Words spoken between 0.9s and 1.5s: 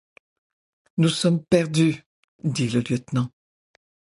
Nous sommes